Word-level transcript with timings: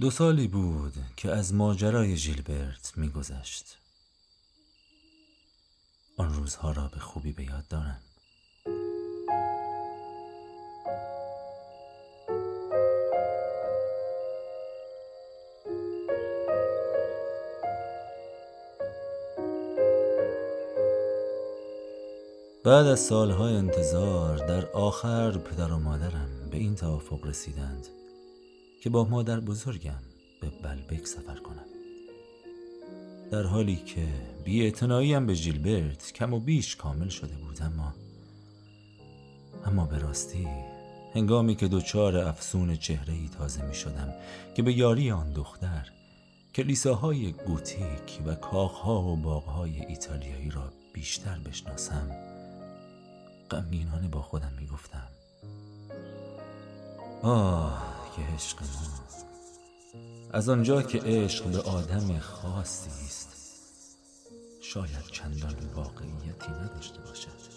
دو 0.00 0.10
سالی 0.10 0.48
بود 0.48 0.94
که 1.16 1.30
از 1.30 1.54
ماجرای 1.54 2.16
ژیلبرت 2.16 2.92
میگذشت. 2.96 3.78
آن 6.16 6.34
روزها 6.34 6.72
را 6.72 6.88
به 6.88 7.00
خوبی 7.00 7.32
به 7.32 7.44
یاد 7.44 7.68
دارم. 7.68 8.00
بعد 22.64 22.86
از 22.86 23.00
سالهای 23.00 23.54
انتظار 23.54 24.36
در 24.36 24.66
آخر 24.66 25.38
پدر 25.38 25.72
و 25.72 25.78
مادرم 25.78 26.48
به 26.50 26.56
این 26.56 26.74
توافق 26.74 27.26
رسیدند. 27.26 27.86
که 28.86 28.90
با 28.90 29.04
مادر 29.04 29.40
بزرگم 29.40 30.02
به 30.40 30.50
بلبک 30.62 31.06
سفر 31.06 31.36
کنم. 31.36 31.64
در 33.30 33.42
حالی 33.42 33.76
که 33.76 34.06
بی 34.44 34.70
به 35.20 35.34
ژیلبرت 35.34 36.12
کم 36.12 36.34
و 36.34 36.40
بیش 36.40 36.76
کامل 36.76 37.08
شده 37.08 37.36
بود 37.36 37.62
اما 37.62 37.94
اما 39.64 39.86
به 39.86 39.98
راستی 39.98 40.48
هنگامی 41.14 41.56
که 41.56 41.68
دوچار 41.68 42.16
افسون 42.16 42.76
چهره 42.76 43.14
ای 43.14 43.28
تازه 43.38 43.64
می 43.64 43.74
شدم 43.74 44.14
که 44.56 44.62
به 44.62 44.72
یاری 44.72 45.10
آن 45.10 45.32
دختر 45.32 45.88
کلیساهای 46.54 47.32
گوتیک 47.32 48.20
و 48.26 48.34
کاخها 48.34 49.02
و 49.02 49.16
باغهای 49.16 49.86
ایتالیایی 49.86 50.50
را 50.50 50.72
بیشتر 50.94 51.38
بشناسم 51.38 52.10
غمگینانه 53.50 54.08
با 54.08 54.22
خودم 54.22 54.52
می 54.60 54.66
گفتم 54.66 55.08
آه 57.22 57.95
عشق 58.22 58.62
ما 58.62 59.06
از 60.32 60.48
آنجا 60.48 60.82
که 60.82 60.98
عشق 60.98 61.44
به 61.44 61.58
آدم 61.58 62.18
خاصی 62.18 62.90
است 62.90 63.28
شاید 64.60 65.06
چندان 65.12 65.54
واقعیتی 65.74 66.50
نداشته 66.52 67.00
باشد. 67.00 67.56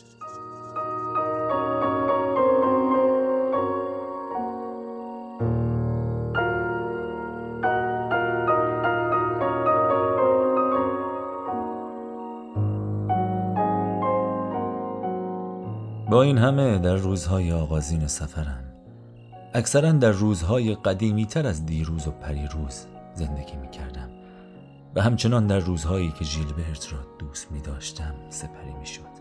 با 16.10 16.24
این 16.24 16.38
همه 16.38 16.80
در 16.80 16.96
روزهای 16.96 17.52
آغازین 17.52 18.08
سفرم. 18.08 18.69
اکثرا 19.54 19.92
در 19.92 20.12
روزهای 20.12 20.76
قدیمی 20.76 21.26
تر 21.26 21.48
از 21.48 21.66
دیروز 21.66 22.08
و 22.08 22.12
پریروز 22.12 22.86
زندگی 23.14 23.56
می 23.56 23.70
کردم 23.70 24.10
و 24.96 25.02
همچنان 25.02 25.48
در 25.48 25.60
روزهایی 25.60 26.12
که 26.12 26.26
ژیلبرت 26.26 26.94
را 26.94 27.00
دوست 27.20 27.52
می 27.52 27.62
داشتم 27.62 28.16
سپری 28.30 28.74
می 28.80 28.86
شد 28.86 29.20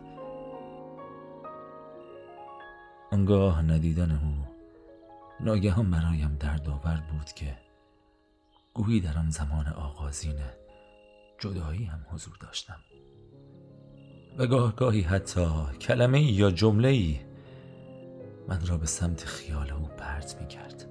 آنگاه 3.12 3.62
ندیدن 3.62 4.10
او 4.10 4.46
ناگهان 5.40 5.90
برایم 5.90 6.36
دردآور 6.40 7.02
بود 7.12 7.32
که 7.32 7.56
گویی 8.74 9.00
در 9.00 9.18
آن 9.18 9.30
زمان 9.30 9.66
آغازین 9.66 10.36
جدایی 11.38 11.84
هم 11.84 12.06
حضور 12.10 12.36
داشتم. 12.40 12.80
و 14.38 14.46
گاه 14.46 14.76
گاهی 14.76 15.00
حتی 15.00 15.46
کلمه 15.80 16.32
یا 16.32 16.50
جمله 16.50 16.88
ای 16.88 17.27
من 18.48 18.66
را 18.66 18.76
به 18.76 18.86
سمت 18.86 19.24
خیال 19.24 19.70
او 19.70 19.88
پرت 19.98 20.36
می 20.40 20.48
کرد. 20.48 20.84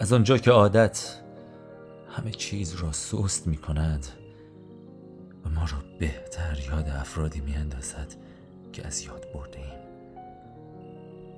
از 0.00 0.12
آنجا 0.12 0.38
که 0.38 0.50
عادت 0.50 1.20
همه 2.08 2.30
چیز 2.30 2.74
را 2.74 2.92
سست 2.92 3.46
می 3.46 3.56
کند 3.56 4.06
و 5.44 5.48
ما 5.48 5.62
را 5.62 5.98
بهتر 5.98 6.58
یاد 6.68 6.88
افرادی 6.88 7.40
می 7.40 7.54
اندازد 7.54 8.14
که 8.72 8.86
از 8.86 9.04
یاد 9.04 9.26
برده 9.34 9.58
ایم. 9.58 9.82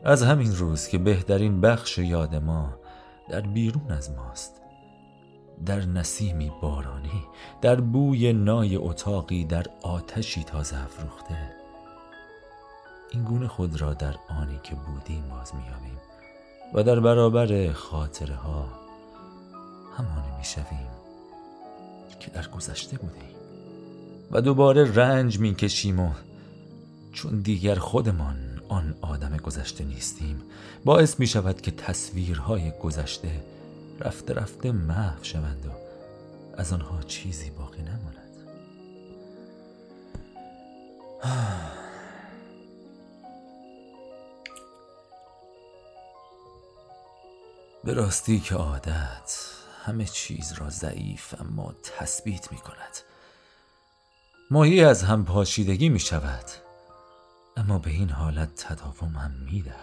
از 0.05 0.23
همین 0.23 0.57
روز 0.57 0.89
که 0.89 0.99
بهترین 0.99 1.61
بخش 1.61 1.99
یاد 1.99 2.35
ما 2.35 2.79
در 3.29 3.41
بیرون 3.41 3.91
از 3.91 4.11
ماست 4.11 4.61
در 5.67 5.85
نسیمی 5.87 6.53
بارانی 6.63 7.25
در 7.61 7.81
بوی 7.81 8.33
نای 8.33 8.77
اتاقی 8.77 9.45
در 9.45 9.67
آتشی 9.83 10.45
تازه 10.45 10.85
افروخته 10.85 11.64
این 13.11 13.25
گونه 13.25 13.49
خود 13.49 13.81
را 13.81 13.95
در 13.95 14.15
آنی 14.29 14.61
که 14.63 14.75
بودیم 14.75 15.29
باز 15.29 15.55
میابیم 15.55 15.99
و 16.75 16.83
در 16.83 17.01
برابر 17.01 17.73
خاطره 17.73 18.35
ها 18.35 18.69
همانی 19.99 20.37
می‌شویم 20.39 20.89
که 22.21 22.31
در 22.31 22.49
گذشته 22.49 22.97
بودیم 22.97 23.35
و 24.31 24.41
دوباره 24.41 24.95
رنج 24.95 25.39
می‌کشیم 25.39 26.01
و 26.01 26.11
چون 27.13 27.41
دیگر 27.41 27.75
خودمان 27.75 28.37
آن 28.69 28.95
آدم 29.01 29.37
گذشته 29.37 29.85
نیستیم 29.85 30.43
باعث 30.85 31.21
می 31.21 31.27
شود 31.27 31.61
که 31.61 31.71
تصویرهای 31.71 32.73
گذشته 32.83 33.45
رفته 34.01 34.35
رفته 34.35 34.73
محو 34.73 35.25
شوند 35.25 35.67
و 35.67 35.71
از 36.57 36.73
آنها 36.73 37.03
چیزی 37.03 37.51
باقی 37.51 37.83
نماند. 37.83 38.15
به 47.85 47.95
راستی 47.95 48.41
که 48.41 48.55
عادت 48.55 49.39
همه 49.85 50.05
چیز 50.05 50.53
را 50.53 50.71
ضعیف 50.71 51.35
اما 51.41 51.75
تثبیت 51.83 52.53
می 52.53 52.59
کند. 52.59 52.99
ماهی 54.51 54.85
از 54.85 55.03
هم 55.03 55.25
پاشیدگی 55.25 55.89
می 55.89 56.01
شود 56.01 56.45
اما 57.57 57.79
به 57.79 57.91
این 57.91 58.11
حالت 58.11 58.55
تداوم 58.55 59.17
هم 59.17 59.31
می 59.31 59.63
دهد. 59.63 59.75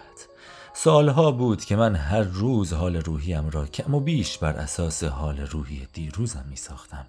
سالها 0.74 1.32
بود 1.32 1.64
که 1.64 1.76
من 1.76 1.96
هر 1.96 2.22
روز 2.22 2.72
حال 2.72 2.96
روحیم 2.96 3.50
را 3.50 3.66
کم 3.66 3.94
و 3.94 4.00
بیش 4.00 4.38
بر 4.38 4.56
اساس 4.56 5.04
حال 5.04 5.40
روحی 5.40 5.88
دیروزم 5.92 6.44
می 6.50 6.56
ساختم. 6.56 7.06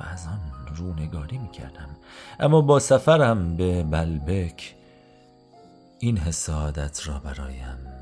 و 0.00 0.04
از 0.04 0.26
آن 0.26 0.76
رونگاری 0.76 1.38
می 1.38 1.50
کردم. 1.50 1.96
اما 2.40 2.60
با 2.60 2.78
سفرم 2.78 3.56
به 3.56 3.82
بلبک 3.82 4.74
این 5.98 6.18
حسادت 6.18 7.06
را 7.06 7.18
برایم 7.18 7.95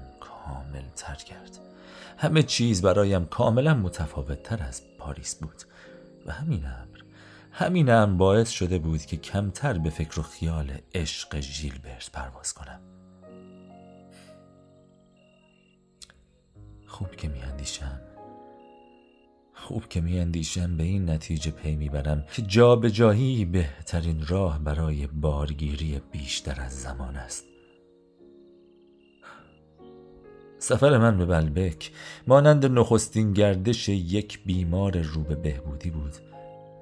کامل 0.46 0.88
تر 0.96 1.14
کرد. 1.14 1.58
همه 2.18 2.42
چیز 2.42 2.82
برایم 2.82 3.24
کاملا 3.24 3.74
متفاوت 3.74 4.42
تر 4.42 4.62
از 4.62 4.82
پاریس 4.98 5.34
بود 5.34 5.62
و 6.26 6.32
همین 6.32 6.64
امر 6.66 6.98
همین 7.52 7.90
امر 7.90 8.16
باعث 8.16 8.50
شده 8.50 8.78
بود 8.78 9.00
که 9.00 9.16
کمتر 9.16 9.78
به 9.78 9.90
فکر 9.90 10.20
و 10.20 10.22
خیال 10.22 10.72
عشق 10.94 11.40
ژیلبرت 11.40 12.10
پرواز 12.12 12.54
کنم. 12.54 12.80
خوب 16.86 17.16
که 17.16 17.28
میاندیشم. 17.28 18.00
خوب 19.54 19.88
که 19.88 20.00
میاندیشم 20.00 20.76
به 20.76 20.84
این 20.84 21.10
نتیجه 21.10 21.50
پی 21.50 21.76
می‌برم 21.76 22.24
که 22.32 22.42
جا 22.42 22.76
به 22.76 22.90
جایی 22.90 23.44
بهترین 23.44 24.26
راه 24.26 24.58
برای 24.58 25.06
بارگیری 25.06 26.00
بیشتر 26.12 26.60
از 26.60 26.80
زمان 26.80 27.16
است. 27.16 27.53
سفر 30.64 30.98
من 30.98 31.18
به 31.18 31.26
بلبک 31.26 31.92
مانند 32.26 32.66
نخستین 32.66 33.32
گردش 33.32 33.88
یک 33.88 34.44
بیمار 34.44 34.98
رو 34.98 35.22
به 35.22 35.34
بهبودی 35.34 35.90
بود 35.90 36.14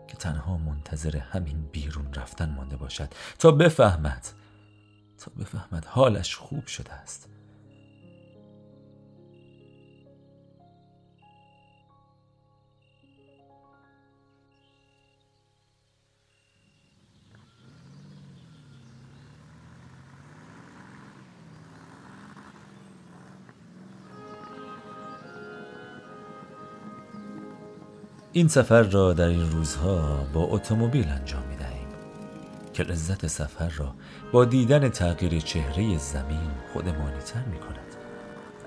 که 0.08 0.16
تنها 0.16 0.56
منتظر 0.56 1.16
همین 1.16 1.68
بیرون 1.72 2.14
رفتن 2.14 2.54
مانده 2.56 2.76
باشد 2.76 3.08
تا 3.38 3.50
بفهمد 3.50 4.26
تا 5.18 5.32
بفهمد 5.40 5.84
حالش 5.84 6.36
خوب 6.36 6.66
شده 6.66 6.92
است. 6.92 7.31
این 28.34 28.48
سفر 28.48 28.82
را 28.82 29.12
در 29.12 29.28
این 29.28 29.50
روزها 29.50 30.26
با 30.32 30.40
اتومبیل 30.40 31.08
انجام 31.08 31.42
می 31.50 31.56
دهیم 31.56 31.88
که 32.74 32.82
لذت 32.82 33.26
سفر 33.26 33.68
را 33.68 33.94
با 34.32 34.44
دیدن 34.44 34.88
تغییر 34.88 35.40
چهره 35.40 35.98
زمین 35.98 36.50
خودمانی 36.72 37.18
تر 37.18 37.44
می 37.44 37.58
کند 37.58 37.78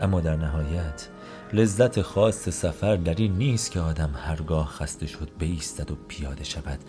اما 0.02 0.22
در 0.22 0.36
نهایت 0.36 1.10
لذت 1.54 2.02
خاص 2.02 2.50
سفر 2.50 2.96
در 2.96 3.16
این 3.16 3.38
نیست 3.38 3.72
که 3.72 3.80
آدم 3.80 4.14
هرگاه 4.16 4.68
خسته 4.68 5.08
شد 5.08 5.30
بیستد 5.40 5.92
و 5.92 5.96
پیاده 6.08 6.44
شود 6.44 6.80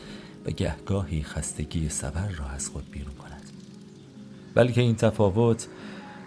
و 0.46 0.50
گهگاهی 0.50 1.22
خستگی 1.22 1.88
سفر 1.88 2.28
را 2.28 2.46
از 2.46 2.68
خود 2.68 2.90
بیرون 2.90 3.14
کند. 3.14 3.42
بلکه 4.54 4.80
این 4.80 4.96
تفاوت 4.96 5.66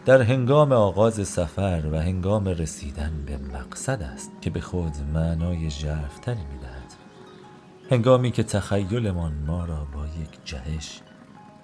در 0.05 0.21
هنگام 0.21 0.71
آغاز 0.71 1.27
سفر 1.27 1.83
و 1.91 1.95
هنگام 1.95 2.47
رسیدن 2.47 3.23
به 3.25 3.37
مقصد 3.37 4.01
است 4.01 4.31
که 4.41 4.49
به 4.49 4.61
خود 4.61 4.93
معنای 5.13 5.69
ژرفتری 5.69 6.45
می‌دهد 6.53 6.93
هنگامی 7.91 8.31
که 8.31 8.43
تخیلمان 8.43 9.33
ما 9.33 9.65
را 9.65 9.87
با 9.93 10.05
یک 10.05 10.45
جهش 10.45 11.01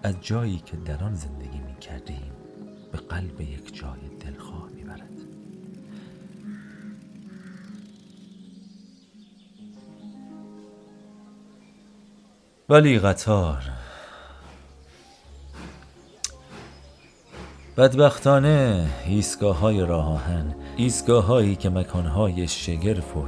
از 0.03 0.15
جایی 0.21 0.61
که 0.65 0.77
در 0.77 1.03
آن 1.03 1.15
زندگی 1.15 1.59
می 1.59 1.75
کردیم 1.81 2.31
به 2.91 2.97
قلب 2.97 3.41
یک 3.41 3.75
جای 3.75 3.99
دلخواه 4.19 4.69
می 4.75 4.83
برد. 4.83 5.01
ولی 12.69 12.99
قطار 12.99 13.63
بدبختانه 17.77 18.87
ایستگاه 19.05 19.59
های 19.59 19.81
راه 19.81 20.13
آهن 20.13 20.55
ایستگاه 20.77 21.25
هایی 21.25 21.55
که 21.55 21.69
مکان 21.69 22.05
های 22.05 22.47
شگرف 22.47 23.17
و 23.17 23.21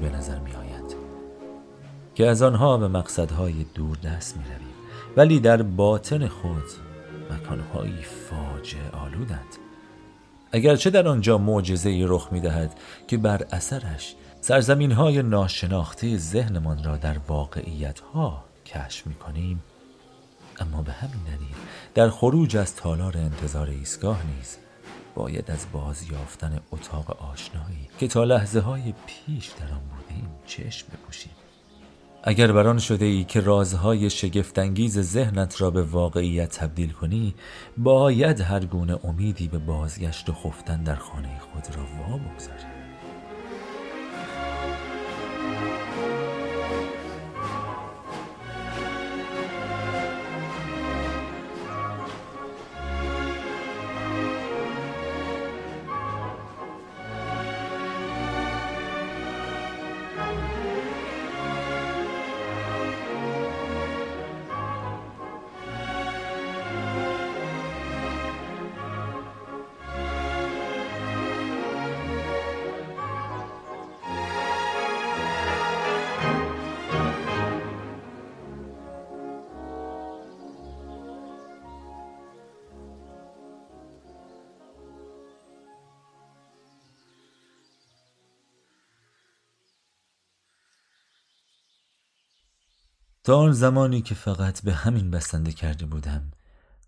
به 0.00 0.16
نظر 0.16 0.38
می 0.38 0.52
آید 0.52 0.96
که 2.14 2.26
از 2.26 2.42
آنها 2.42 2.76
به 2.76 2.88
مقصدهای 2.88 3.66
دور 3.74 3.96
دست 3.96 4.36
می 4.36 4.44
رویم 4.44 4.74
ولی 5.16 5.40
در 5.40 5.62
باطن 5.62 6.28
خود 6.28 6.64
مکانهایی 7.30 8.02
فاجعه 8.02 8.90
آلودند. 9.04 9.56
اگرچه 10.52 10.90
در 10.90 11.08
آنجا 11.08 11.38
معجزه 11.38 11.88
ای 11.90 12.04
رخ 12.08 12.28
می 12.32 12.40
دهد 12.40 12.74
که 13.08 13.16
بر 13.16 13.46
اثرش 13.52 14.14
سرزمین 14.40 14.92
های 14.92 15.22
ناشناخته 15.22 16.16
ذهنمان 16.16 16.84
را 16.84 16.96
در 16.96 17.16
واقعیت 17.28 18.00
ها 18.00 18.44
کشف 18.66 19.06
می 19.06 19.14
کنیم 19.14 19.62
اما 20.60 20.82
به 20.82 20.92
همین 20.92 21.22
دلیل 21.26 21.54
در 21.94 22.10
خروج 22.10 22.56
از 22.56 22.76
تالار 22.76 23.18
انتظار 23.18 23.68
ایستگاه 23.68 24.22
نیز 24.36 24.56
باید 25.14 25.50
از 25.50 25.66
بازیافتن 25.72 26.60
اتاق 26.72 27.22
آشنایی 27.22 27.88
که 27.98 28.08
تا 28.08 28.24
لحظه 28.24 28.60
های 28.60 28.94
پیش 29.06 29.46
در 29.48 29.72
آن 29.72 29.80
بودیم 29.96 30.28
چشم 30.46 30.86
بپوشیم. 30.92 31.32
اگر 32.28 32.52
بران 32.52 32.78
شده 32.78 33.04
ای 33.04 33.24
که 33.24 33.40
رازهای 33.40 34.10
شگفتانگیز 34.10 35.00
ذهنت 35.00 35.60
را 35.60 35.70
به 35.70 35.82
واقعیت 35.82 36.58
تبدیل 36.58 36.92
کنی 36.92 37.34
باید 37.76 38.40
هر 38.40 38.64
گونه 38.64 38.98
امیدی 39.04 39.48
به 39.48 39.58
بازگشت 39.58 40.28
و 40.28 40.32
خفتن 40.32 40.82
در 40.82 40.96
خانه 40.96 41.38
خود 41.38 41.76
را 41.76 41.82
وا 41.82 42.18
بگذاری 42.18 42.75
تا 93.26 93.38
آن 93.38 93.52
زمانی 93.52 94.02
که 94.02 94.14
فقط 94.14 94.62
به 94.62 94.72
همین 94.74 95.10
بسنده 95.10 95.52
کرده 95.52 95.86
بودم 95.86 96.30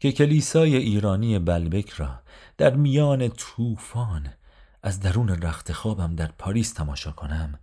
که 0.00 0.12
کلیسای 0.12 0.76
ایرانی 0.76 1.38
بلبک 1.38 1.90
را 1.90 2.20
در 2.56 2.76
میان 2.76 3.28
طوفان 3.28 4.34
از 4.82 5.00
درون 5.00 5.28
رخت 5.28 5.72
خوابم 5.72 6.14
در 6.14 6.26
پاریس 6.26 6.72
تماشا 6.72 7.12
کنم 7.12 7.58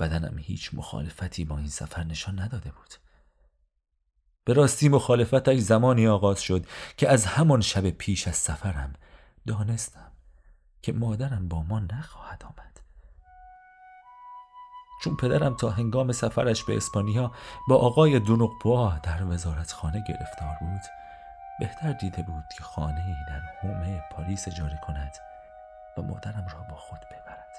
بدنم 0.00 0.38
هیچ 0.38 0.70
مخالفتی 0.72 1.44
با 1.44 1.58
این 1.58 1.68
سفر 1.68 2.04
نشان 2.04 2.40
نداده 2.40 2.70
بود. 2.70 2.94
به 4.44 4.52
راستی 4.52 4.88
مخالفتش 4.88 5.58
زمانی 5.58 6.08
آغاز 6.08 6.42
شد 6.42 6.66
که 6.96 7.08
از 7.08 7.26
همان 7.26 7.60
شب 7.60 7.90
پیش 7.90 8.28
از 8.28 8.36
سفرم 8.36 8.92
دانستم 9.46 10.12
که 10.82 10.92
مادرم 10.92 11.48
با 11.48 11.62
ما 11.62 11.80
نخواهد 11.80 12.44
آمد. 12.44 12.67
چون 15.04 15.16
پدرم 15.16 15.54
تا 15.54 15.70
هنگام 15.70 16.12
سفرش 16.12 16.64
به 16.64 16.76
اسپانیا 16.76 17.32
با 17.68 17.76
آقای 17.76 18.20
دونقبوا 18.20 18.92
در 19.02 19.24
وزارتخانه 19.24 20.04
گرفتار 20.08 20.56
بود 20.60 20.80
بهتر 21.60 21.92
دیده 21.92 22.22
بود 22.22 22.44
که 22.56 22.62
خانه 22.62 23.06
ای 23.06 23.14
در 23.28 23.40
حومه 23.60 24.02
پاریس 24.12 24.48
اجاره 24.48 24.80
کند 24.86 25.12
و 25.98 26.02
مادرم 26.02 26.46
را 26.52 26.66
با 26.70 26.76
خود 26.76 26.98
ببرد. 26.98 27.54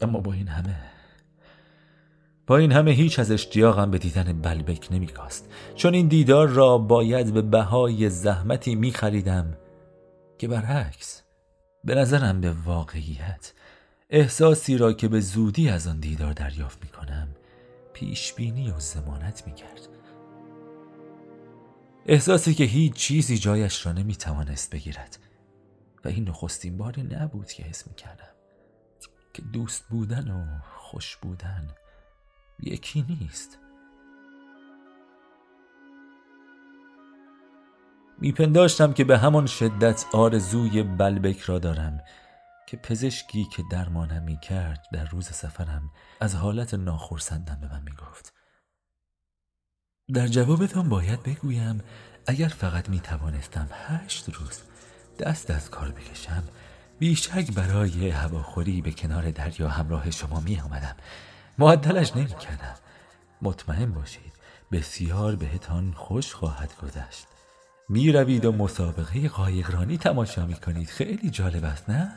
اما 0.00 0.20
با 0.20 0.32
این 0.32 0.48
همه 0.48 0.76
با 2.46 2.56
این 2.56 2.72
همه 2.72 2.90
هیچ 2.90 3.18
از 3.18 3.30
اشتیاقم 3.30 3.90
به 3.90 3.98
دیدن 3.98 4.40
بلبک 4.40 4.88
نمیکاست 4.90 5.52
چون 5.74 5.94
این 5.94 6.08
دیدار 6.08 6.48
را 6.48 6.78
باید 6.78 7.34
به 7.34 7.42
بهای 7.42 8.10
زحمتی 8.10 8.74
می 8.74 8.92
خریدم 8.92 9.56
که 10.38 10.48
برعکس 10.48 11.19
به 11.84 11.94
نظرم 11.94 12.40
به 12.40 12.50
واقعیت. 12.50 13.52
احساسی 14.10 14.76
را 14.76 14.92
که 14.92 15.08
به 15.08 15.20
زودی 15.20 15.68
از 15.68 15.86
آن 15.86 16.00
دیدار 16.00 16.32
دریافت 16.32 16.82
می 16.82 16.88
کنم 16.88 17.28
پیش 17.92 18.32
بینی 18.32 18.70
و 18.70 18.80
زمانت 18.80 19.46
می 19.46 19.54
کرد. 19.54 19.88
احساسی 22.06 22.54
که 22.54 22.64
هیچ 22.64 22.94
چیزی 22.94 23.38
جایش 23.38 23.86
را 23.86 23.92
نمی 23.92 24.16
توانست 24.16 24.70
بگیرد. 24.70 25.18
و 26.04 26.08
این 26.08 26.28
نخستین 26.28 26.78
باری 26.78 27.02
نبود 27.02 27.46
که 27.46 27.62
حس 27.62 27.86
می 27.86 27.94
کردم 27.94 28.34
که 29.34 29.42
دوست 29.42 29.84
بودن 29.88 30.30
و 30.30 30.60
خوش 30.76 31.16
بودن 31.16 31.68
یکی 32.62 33.02
نیست. 33.08 33.58
میپنداشتم 38.20 38.92
که 38.92 39.04
به 39.04 39.18
همان 39.18 39.46
شدت 39.46 40.04
آرزوی 40.12 40.82
بلبک 40.82 41.40
را 41.40 41.58
دارم 41.58 42.00
که 42.66 42.76
پزشکی 42.76 43.44
که 43.44 43.62
درمانم 43.70 44.22
می 44.22 44.38
کرد 44.40 44.86
در 44.92 45.04
روز 45.04 45.26
سفرم 45.26 45.90
از 46.20 46.34
حالت 46.34 46.74
ناخرسندم 46.74 47.58
به 47.60 47.68
من 47.68 47.82
می 47.82 47.92
گفت 47.92 48.32
در 50.14 50.26
جوابتان 50.26 50.88
باید 50.88 51.22
بگویم 51.22 51.80
اگر 52.26 52.48
فقط 52.48 52.88
می 52.88 53.00
توانستم 53.00 53.68
هشت 53.86 54.28
روز 54.28 54.60
دست 55.18 55.50
از 55.50 55.70
کار 55.70 55.88
بکشم 55.88 56.42
بیشک 56.98 57.52
برای 57.52 58.10
هواخوری 58.10 58.82
به 58.82 58.90
کنار 58.90 59.30
دریا 59.30 59.68
همراه 59.68 60.10
شما 60.10 60.40
می 60.40 60.60
آمدم 60.60 60.96
معدلش 61.58 62.16
نمی 62.16 62.26
کردم 62.26 62.74
مطمئن 63.42 63.92
باشید 63.92 64.32
بسیار 64.72 65.36
بهتان 65.36 65.92
خوش 65.96 66.34
خواهد 66.34 66.76
گذشت. 66.82 67.29
می 67.92 68.12
روید 68.12 68.44
و 68.44 68.52
مسابقه 68.52 69.28
قایقرانی 69.28 69.98
تماشا 69.98 70.46
می 70.46 70.54
کنید 70.54 70.88
خیلی 70.88 71.30
جالب 71.30 71.64
است 71.64 71.90
نه؟ 71.90 72.12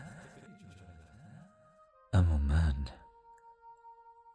اما 2.14 2.38
من 2.38 2.76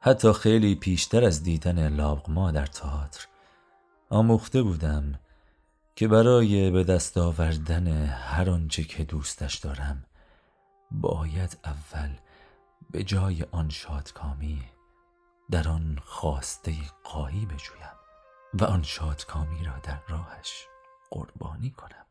حتی 0.00 0.32
خیلی 0.32 0.74
پیشتر 0.74 1.24
از 1.24 1.42
دیدن 1.42 1.88
لاغما 1.88 2.50
در 2.50 2.66
تئاتر 2.66 3.26
آموخته 4.10 4.62
بودم 4.62 5.18
که 5.96 6.08
برای 6.08 6.70
به 6.70 6.84
دست 6.84 7.18
آوردن 7.18 7.86
هر 8.06 8.50
آنچه 8.50 8.84
که 8.84 9.04
دوستش 9.04 9.54
دارم 9.54 10.04
باید 10.90 11.58
اول 11.64 12.10
به 12.90 13.02
جای 13.02 13.44
آن 13.52 13.68
شادکامی 13.68 14.62
در 15.50 15.68
آن 15.68 15.98
خواسته 16.04 16.74
قایی 17.04 17.46
بجویم 17.46 17.98
و 18.54 18.64
آن 18.64 18.82
شادکامی 18.82 19.64
را 19.64 19.78
در 19.82 19.98
راهش 20.08 20.66
قربانی 21.10 21.70
کنم. 21.70 22.04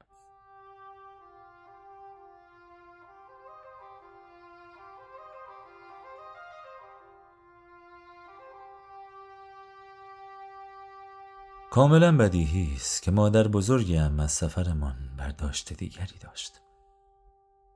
کاملا 11.72 12.18
بدیهی 12.18 12.74
است 12.76 13.04
که 13.04 13.12
مادر 13.12 13.48
بزرگیم 13.48 14.20
از 14.20 14.32
سفرمان 14.32 14.96
برداشت 15.18 15.74
دیگری 15.74 16.18
داشت. 16.22 16.62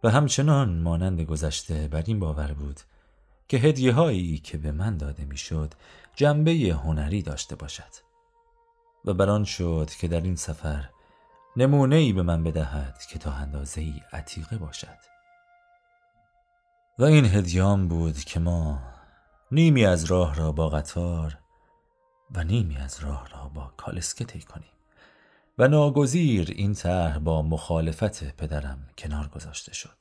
و 0.03 0.09
همچنان 0.09 0.79
مانند 0.79 1.21
گذشته 1.21 1.87
بر 1.87 2.03
این 2.05 2.19
باور 2.19 2.53
بود 2.53 2.79
که 3.47 3.57
هدیه 3.57 3.93
هایی 3.93 4.37
که 4.37 4.57
به 4.57 4.71
من 4.71 4.97
داده 4.97 5.25
می‌شد 5.25 5.73
جنبه 6.15 6.51
هنری 6.51 7.21
داشته 7.21 7.55
باشد. 7.55 7.93
و 9.05 9.13
بران 9.13 9.43
شد 9.43 9.89
که 9.99 10.07
در 10.07 10.21
این 10.21 10.35
سفر 10.35 10.89
نمونه 11.57 11.95
ای 11.95 12.13
به 12.13 12.21
من 12.21 12.43
بدهد 12.43 12.97
که 13.09 13.19
تا 13.19 13.31
اندازه 13.31 13.81
ای 13.81 14.01
عتیقه 14.13 14.57
باشد 14.57 14.97
و 16.99 17.03
این 17.03 17.25
هدیام 17.25 17.87
بود 17.87 18.17
که 18.17 18.39
ما 18.39 18.79
نیمی 19.51 19.85
از 19.85 20.03
راه 20.03 20.35
را 20.35 20.51
با 20.51 20.69
قطار 20.69 21.37
و 22.35 22.43
نیمی 22.43 22.77
از 22.77 22.99
راه 22.99 23.29
را 23.29 23.47
با 23.47 23.73
کالسکه 23.77 24.25
طی 24.25 24.41
کنیم 24.41 24.71
و 25.57 25.67
ناگزیر 25.67 26.51
این 26.55 26.73
طرح 26.73 27.19
با 27.19 27.41
مخالفت 27.41 28.35
پدرم 28.35 28.89
کنار 28.97 29.27
گذاشته 29.27 29.73
شد 29.73 29.97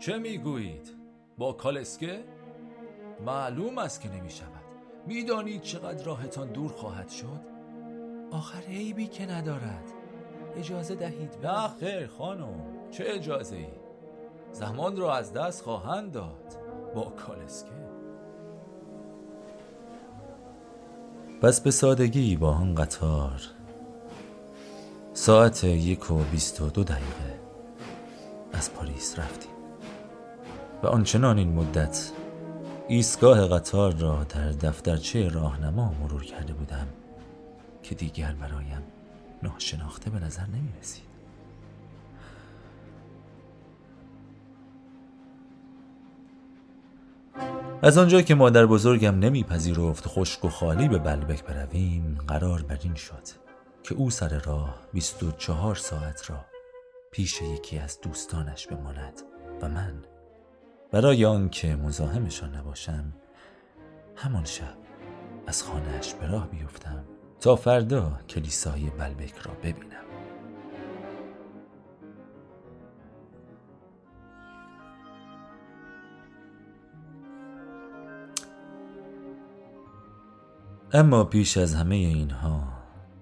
چه 0.00 0.18
می‌گویید؟ 0.18 0.94
با 1.38 1.52
کالسکه؟ 1.52 2.24
معلوم 3.26 3.78
است 3.78 4.00
که 4.00 4.08
نمی 4.08 4.30
شود 4.30 4.65
می‌دانید 5.06 5.62
چقدر 5.62 6.04
راهتان 6.04 6.48
دور 6.48 6.72
خواهد 6.72 7.08
شد؟ 7.08 7.56
آخر 8.30 8.60
عیبی 8.60 9.06
که 9.06 9.26
ندارد. 9.26 9.84
اجازه 10.56 10.94
دهید. 10.94 11.46
نه 11.46 11.68
خیر 11.80 12.06
خانم. 12.06 12.60
چه 12.90 13.04
اجازه 13.06 13.56
ای؟ 13.56 13.66
زمان 14.52 14.96
را 14.96 15.14
از 15.14 15.32
دست 15.32 15.62
خواهند 15.62 16.12
داد. 16.12 16.56
با 16.94 17.02
کالسکه. 17.02 17.70
پس 21.42 21.60
به 21.60 21.70
سادگی 21.70 22.36
با 22.36 22.50
آن 22.50 22.74
قطار. 22.74 23.40
ساعت 25.12 25.64
یک 25.64 26.10
و 26.10 26.14
بیست 26.14 26.60
و 26.60 26.68
دو 26.68 26.84
دقیقه. 26.84 27.40
از 28.52 28.74
پاریس 28.74 29.18
رفتیم. 29.18 29.50
و 30.82 30.86
آنچنان 30.86 31.38
این 31.38 31.52
مدت 31.52 32.10
ایستگاه 32.88 33.48
قطار 33.48 33.94
را 33.94 34.24
در 34.24 34.50
دفترچه 34.50 35.28
راهنما 35.28 35.92
مرور 35.92 36.24
کرده 36.24 36.52
بودم 36.52 36.86
که 37.82 37.94
دیگر 37.94 38.32
برایم 38.32 38.82
ناشناخته 39.42 40.10
به 40.10 40.18
نظر 40.18 40.46
نمی 40.46 40.72
رسید 40.80 41.06
از 47.82 47.98
آنجا 47.98 48.22
که 48.22 48.34
مادر 48.34 48.66
بزرگم 48.66 49.18
نمیپذیرفت 49.18 50.08
خشک 50.08 50.44
و 50.44 50.48
خالی 50.48 50.88
به 50.88 50.98
بلبک 50.98 51.44
برویم 51.44 52.18
قرار 52.28 52.62
بر 52.62 52.78
این 52.82 52.94
شد 52.94 53.28
که 53.82 53.94
او 53.94 54.10
سر 54.10 54.38
راه 54.38 54.74
بیست 54.92 55.22
و 55.22 55.30
چهار 55.30 55.74
ساعت 55.74 56.30
را 56.30 56.44
پیش 57.10 57.42
یکی 57.42 57.78
از 57.78 58.00
دوستانش 58.00 58.66
بماند 58.66 59.22
و 59.62 59.68
من 59.68 59.94
برای 60.90 61.24
آنکه 61.24 61.76
مزاحمشان 61.76 62.54
نباشم 62.54 63.12
همان 64.16 64.44
شب 64.44 64.74
از 65.46 65.62
خانهاش 65.62 66.14
به 66.14 66.26
راه 66.26 66.48
بیفتم 66.48 67.04
تا 67.40 67.56
فردا 67.56 68.18
کلیسای 68.28 68.90
بلبک 68.90 69.34
را 69.44 69.54
ببینم. 69.54 70.06
اما 80.92 81.24
پیش 81.24 81.56
از 81.56 81.74
همه 81.74 81.94
اینها 81.94 82.62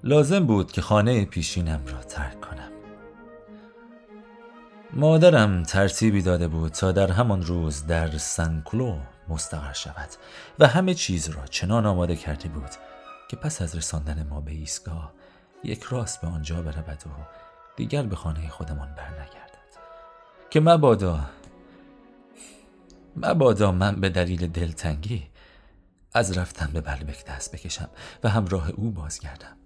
لازم 0.04 0.46
بود 0.46 0.72
که 0.72 0.80
خانه 0.80 1.24
پیشینم 1.24 1.80
را 1.86 2.02
ترک 2.02 2.40
کنم. 2.40 2.63
مادرم 4.96 5.62
ترتیبی 5.62 6.22
داده 6.22 6.48
بود 6.48 6.72
تا 6.72 6.92
در 6.92 7.10
همان 7.10 7.42
روز 7.42 7.86
در 7.86 8.18
سنکلو 8.18 8.98
مستقر 9.28 9.72
شود 9.72 10.08
و 10.58 10.66
همه 10.66 10.94
چیز 10.94 11.28
را 11.28 11.46
چنان 11.46 11.86
آماده 11.86 12.16
کرده 12.16 12.48
بود 12.48 12.70
که 13.28 13.36
پس 13.36 13.62
از 13.62 13.76
رساندن 13.76 14.26
ما 14.30 14.40
به 14.40 14.52
ایستگاه 14.52 15.12
یک 15.64 15.82
راست 15.82 16.20
به 16.20 16.26
آنجا 16.26 16.62
برود 16.62 17.02
و 17.06 17.10
دیگر 17.76 18.02
به 18.02 18.16
خانه 18.16 18.48
خودمان 18.48 18.94
برنگردد. 18.94 19.54
که 20.50 20.60
مبادا 20.60 21.20
مبادا 23.16 23.72
من 23.72 24.00
به 24.00 24.08
دلیل 24.08 24.46
دلتنگی 24.46 25.26
از 26.12 26.38
رفتن 26.38 26.70
به 26.72 26.80
بلبک 26.80 27.24
دست 27.24 27.52
بکشم 27.52 27.88
و 28.24 28.28
همراه 28.28 28.70
او 28.70 28.90
بازگردم. 28.90 29.56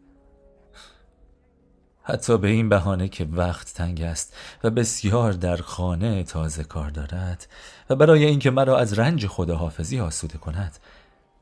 حتی 2.08 2.38
به 2.38 2.48
این 2.48 2.68
بهانه 2.68 3.08
که 3.08 3.24
وقت 3.24 3.74
تنگ 3.74 4.02
است 4.02 4.36
و 4.64 4.70
بسیار 4.70 5.32
در 5.32 5.56
خانه 5.56 6.24
تازه 6.24 6.64
کار 6.64 6.90
دارد 6.90 7.46
و 7.90 7.96
برای 7.96 8.24
اینکه 8.24 8.50
مرا 8.50 8.78
از 8.78 8.98
رنج 8.98 9.26
خداحافظی 9.26 10.00
آسوده 10.00 10.38
کند 10.38 10.78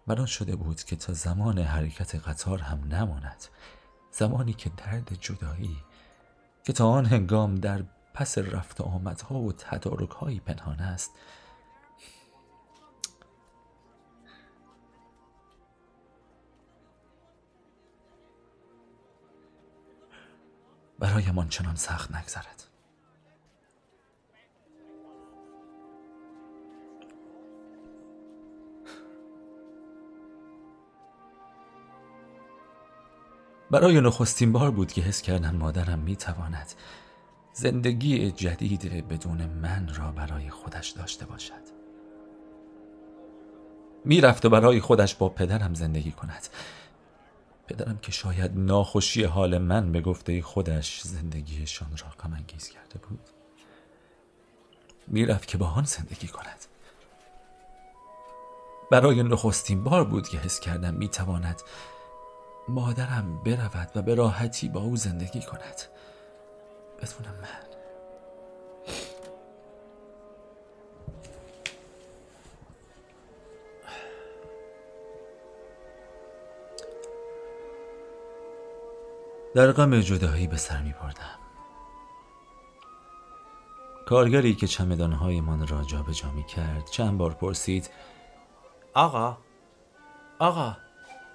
بران 0.07 0.27
شده 0.27 0.57
بود 0.57 0.83
که 0.83 0.97
تا 0.97 1.13
زمان 1.13 1.59
حرکت 1.59 2.15
قطار 2.29 2.59
هم 2.59 2.79
نماند. 2.91 3.45
زمانی 4.11 4.53
که 4.53 4.71
درد 4.77 5.19
جدایی 5.21 5.77
که 6.65 6.73
تا 6.73 6.89
آن 6.89 7.07
هنگام 7.07 7.55
در 7.55 7.83
پس 8.15 8.39
رفت 8.39 8.81
آمدها 8.81 9.35
و 9.35 9.53
تدارکهایی 9.53 10.41
پنهان 10.41 10.81
است 10.81 11.11
برایم 20.99 21.49
چنان 21.49 21.77
سخت 21.77 22.15
نگذرد. 22.17 22.63
برای 33.71 34.01
نخستین 34.01 34.53
بار 34.53 34.71
بود 34.71 34.93
که 34.93 35.01
حس 35.01 35.23
کردم 35.23 35.57
مادرم 35.57 35.99
می‌تواند 35.99 36.73
زندگی 37.53 38.31
جدید 38.31 39.09
بدون 39.09 39.47
من 39.47 39.95
را 39.95 40.13
برای 40.13 40.51
خودش 40.51 40.91
داشته 40.91 41.27
باشد. 41.27 41.77
می‌رفت 44.05 44.45
و 44.45 44.51
برای 44.51 44.81
خودش 44.81 45.15
با 45.15 45.29
پدرم 45.29 45.75
زندگی 45.75 46.13
کند. 46.13 46.49
پدرم 47.69 47.99
که 47.99 48.13
شاید 48.13 48.51
ناخوشی 48.55 49.25
حال 49.25 49.59
من 49.59 49.93
به 49.93 50.01
گفته 50.01 50.43
خودش 50.43 51.01
زندگیشان 51.03 51.97
را 51.97 52.09
غم 52.09 52.45
کرده 52.47 52.99
بود 53.09 53.21
می‌رفت 55.07 55.49
که 55.49 55.59
با 55.59 55.67
آن 55.67 55.85
زندگی 55.85 56.29
کند. 56.29 56.65
برای 58.91 59.23
نخستین 59.23 59.85
بار 59.85 60.05
بود 60.05 60.29
که 60.29 60.39
حس 60.39 60.61
کردم 60.61 60.95
می‌تواند 60.95 61.63
مادرم 62.69 63.43
برود 63.43 63.91
و 63.95 64.03
به 64.03 64.15
راحتی 64.15 64.69
با 64.69 64.81
او 64.81 64.97
زندگی 64.97 65.41
کند. 65.41 65.83
بدون 67.03 67.27
من 67.43 67.76
در 79.57 79.73
غم 79.73 80.01
جدایی 80.01 80.47
به 80.47 80.57
سر 80.57 80.83
می 80.83 80.93
بردم. 80.93 81.39
کارگری 84.07 84.55
که 84.55 84.67
چمدانهایمان 84.67 85.67
را 85.67 85.85
جابجا 85.85 86.31
می 86.31 86.45
کرد 86.45 86.91
چند 86.91 87.19
بار 87.19 87.35
پرسید 87.35 87.91
آقا 88.95 89.39
آقا 90.39 90.77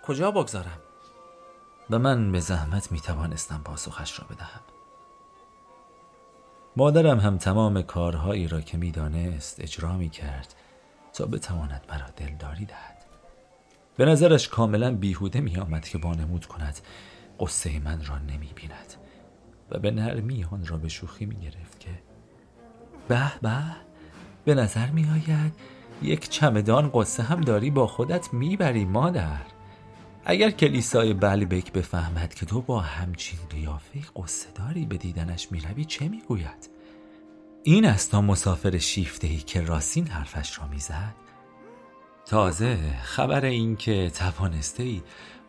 کجا 0.04 0.32
بگذارم؟ 0.32 0.80
و 1.90 2.00
من 2.00 2.32
به 2.32 2.40
زحمت 2.40 2.92
می 2.92 3.00
توانستم 3.00 3.62
پاسخش 3.66 4.20
را 4.20 4.26
بدهم. 4.30 4.62
مادرم 6.76 7.20
هم 7.20 7.38
تمام 7.38 7.82
کارهایی 7.82 8.48
را 8.48 8.62
که 8.62 8.78
می‌دانست 8.78 9.60
اجرا 9.60 9.94
می 9.94 10.10
کرد 10.10 10.56
تا 11.14 11.26
بتواند 11.26 11.86
مرا 11.90 12.10
دلداری 12.18 12.66
دهد. 12.66 13.06
به 13.98 14.06
نظرش 14.06 14.48
کاملا 14.48 14.96
بیهوده 14.96 15.42
می 15.42 15.58
آمد 15.58 15.88
که 15.88 15.98
بانمود 15.98 16.46
کند. 16.46 16.80
قصه 17.42 17.80
من 17.80 18.06
را 18.06 18.18
نمی 18.18 18.52
بیند 18.56 18.94
و 19.72 19.80
به 19.80 19.92
نرمی 19.92 20.44
آن 20.44 20.66
را 20.66 20.78
به 20.78 20.90
شوخی 20.90 21.26
می 21.26 21.36
گرفت 21.36 21.80
که 21.80 21.90
به 23.08 23.40
به 23.42 23.62
به 24.46 24.56
نظر 24.56 24.88
می 24.90 25.10
آید 25.10 25.54
یک 26.02 26.30
چمدان 26.30 26.92
قصه 26.94 27.24
هم 27.24 27.42
داری 27.42 27.72
با 27.72 27.88
خودت 27.88 28.34
می‌بری 28.34 28.86
مادر. 28.86 29.42
اگر 30.26 30.52
کلیسای 30.52 31.14
بلبک 31.14 31.72
بفهمد 31.72 32.34
که 32.34 32.46
تو 32.46 32.62
با 32.62 32.80
همچین 32.80 33.40
قیافه 33.50 34.00
قصه 34.16 34.48
داری 34.56 34.86
به 34.86 34.98
دیدنش 34.98 35.52
می‌روی 35.52 35.86
چه 35.86 36.08
می‌گوید؟ 36.08 36.70
این 37.64 37.86
است 37.86 38.12
تا 38.12 38.22
مسافر 38.22 38.78
شیفته 38.78 39.28
ای 39.28 39.38
که 39.38 39.62
راسین 39.62 40.08
حرفش 40.08 40.60
را 40.60 40.68
می‌زد. 40.68 41.16
تازه 42.26 42.78
خبر 43.02 43.46
این 43.46 43.76
که 43.76 44.10
توانسته 44.10 44.84
ای 44.84 45.02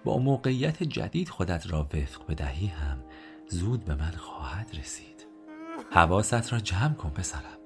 با 0.04 0.18
موقعیت 0.18 0.82
جدید 0.82 1.28
خودت 1.28 1.71
را 1.71 1.82
وفق 1.82 2.26
بدهی 2.28 2.66
هم 2.66 3.04
زود 3.49 3.85
به 3.85 3.94
من 3.94 4.11
خواهد 4.11 4.71
رسید. 4.75 5.26
حواست 5.90 6.52
را 6.52 6.61
جمع 6.61 6.94
کن 6.94 7.11
پسرم. 7.11 7.59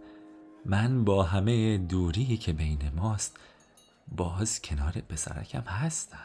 من 0.65 1.05
با 1.05 1.23
همه 1.23 1.79
دوری 1.79 2.37
که 2.37 2.53
بین 2.53 2.91
ماست 2.97 3.37
باز 4.17 4.63
کنار 4.63 4.93
پسرکم 4.93 5.61
هستم. 5.61 6.19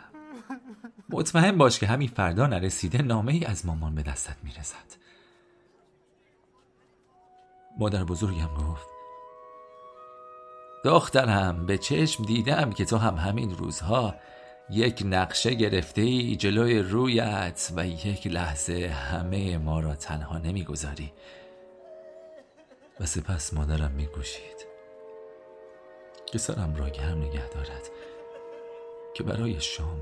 مطمئن 1.09 1.57
باش 1.57 1.79
که 1.79 1.87
همین 1.87 2.07
فردا 2.07 2.47
نرسیده 2.47 3.01
نامه 3.01 3.33
ای 3.33 3.45
از 3.45 3.65
مامان 3.65 3.95
به 3.95 4.03
دستت 4.03 4.35
می‌رسد. 4.43 5.01
مادر 7.79 8.03
بزرگم 8.03 8.53
گفت 8.55 8.87
دخترم 10.85 11.65
به 11.65 11.77
چشم 11.77 12.23
دیدم 12.23 12.71
که 12.71 12.85
تو 12.85 12.97
هم 12.97 13.15
همین 13.15 13.57
روزها 13.57 14.15
یک 14.71 15.03
نقشه 15.05 15.53
گرفته 15.53 16.01
ای 16.01 16.35
جلوی 16.35 16.79
رویت 16.79 17.71
و 17.75 17.87
یک 17.87 18.27
لحظه 18.27 18.87
همه 18.87 19.57
ما 19.57 19.79
را 19.79 19.95
تنها 19.95 20.37
نمی‌گذاری. 20.37 21.13
و 22.99 23.05
سپس 23.05 23.53
مادرم 23.53 23.91
میگوشید 23.91 24.67
که 26.25 26.37
سرم 26.37 26.75
را 26.75 26.89
گرم 26.89 27.17
نگه 27.17 27.49
دارد 27.49 27.89
که 29.13 29.23
برای 29.23 29.61
شام 29.61 30.01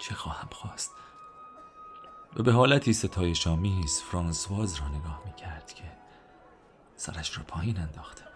چه 0.00 0.14
خواهم 0.14 0.48
خواست. 0.52 0.90
و 2.36 2.42
به 2.42 2.52
حالتی 2.52 2.92
ستای 2.92 3.34
شامیز 3.34 4.00
فرانسواز 4.00 4.74
را 4.74 4.88
نگاه 4.88 5.22
می 5.26 5.34
کرد 5.34 5.72
که 5.72 5.84
سرش 6.96 7.38
را 7.38 7.44
پایین 7.44 7.78
انداخته 7.78 8.35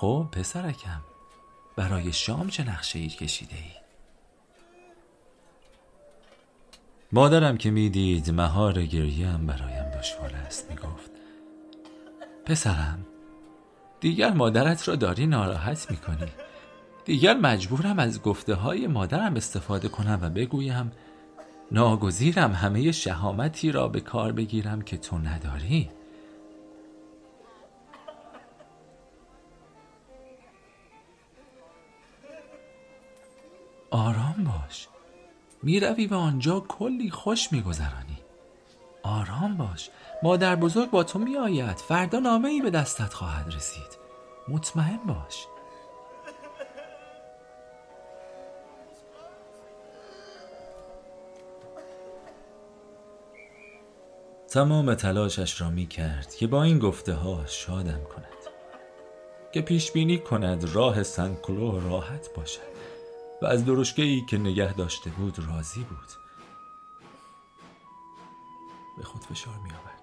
خب 0.00 0.26
پسرکم 0.32 1.00
برای 1.76 2.12
شام 2.12 2.48
چه 2.48 2.70
نقشه 2.70 2.98
ای 2.98 3.08
کشیده 3.08 3.56
ای؟ 3.56 3.70
مادرم 7.12 7.56
که 7.56 7.70
می‌دید 7.70 8.30
مهار 8.30 8.82
گریم 8.82 9.46
برایم 9.46 9.90
دشوار 9.98 10.34
است 10.46 10.70
می‌گفت. 10.70 11.10
پسرم 12.46 13.06
دیگر 14.00 14.30
مادرت 14.30 14.88
را 14.88 14.96
داری 14.96 15.26
ناراحت 15.26 15.90
می‌کنی. 15.90 16.32
دیگر 17.04 17.34
مجبورم 17.34 17.98
از 17.98 18.22
گفته 18.22 18.54
های 18.54 18.86
مادرم 18.86 19.34
استفاده 19.34 19.88
کنم 19.88 20.18
و 20.22 20.30
بگویم 20.30 20.92
ناگزیرم 21.72 22.52
همه 22.52 22.92
شهامتی 22.92 23.72
را 23.72 23.88
به 23.88 24.00
کار 24.00 24.32
بگیرم 24.32 24.82
که 24.82 24.96
تو 24.96 25.18
نداری. 25.18 25.90
آرام 33.94 34.44
باش. 34.44 34.88
می‌روی 35.62 36.06
و 36.06 36.14
آنجا 36.14 36.60
کلی 36.60 37.10
خوش 37.10 37.52
میگذرانی. 37.52 38.18
آرام 39.02 39.56
باش. 39.56 39.90
مادر 40.22 40.56
بزرگ 40.56 40.90
با 40.90 41.04
تو 41.04 41.18
میآید. 41.18 41.76
فردا 41.76 42.18
نامه 42.18 42.48
ای 42.48 42.60
به 42.60 42.70
دستت 42.70 43.14
خواهد 43.14 43.54
رسید. 43.54 43.98
مطمئن 44.48 45.00
باش. 45.06 45.46
تمام 54.48 54.94
تلاشش 54.94 55.60
را 55.60 55.70
می 55.70 55.86
کرد 55.86 56.34
که 56.34 56.46
با 56.46 56.62
این 56.62 56.78
گفته 56.78 57.14
ها 57.14 57.46
شادم 57.46 58.04
کند. 58.14 58.24
که 59.52 59.60
پیش 59.60 59.92
بینی 59.92 60.18
کند 60.18 60.74
راه 60.74 61.02
سنکلو 61.02 61.90
راحت 61.90 62.28
باشد. 62.36 62.74
از 63.46 63.64
درشکه 63.64 64.02
ای 64.02 64.24
که 64.28 64.38
نگه 64.38 64.72
داشته 64.72 65.10
بود 65.10 65.38
راضی 65.38 65.80
بود. 65.80 66.08
به 68.98 69.04
خود 69.04 69.22
فشار 69.22 69.58
می 69.58 69.70
آوردم 69.70 69.94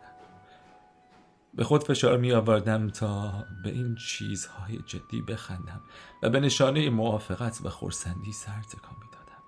به 1.53 1.63
خود 1.63 1.83
فشار 1.83 2.17
می 2.17 2.31
آوردم 2.31 2.89
تا 2.89 3.45
به 3.63 3.69
این 3.69 3.95
چیزهای 3.95 4.77
جدی 4.77 5.21
بخندم 5.21 5.81
و 6.23 6.29
به 6.29 6.39
نشانه 6.39 6.89
موافقت 6.89 7.59
و 7.63 7.69
خورسندی 7.69 8.31
سر 8.31 8.61
تکان 8.61 8.95
می 9.01 9.07
دادم 9.11 9.43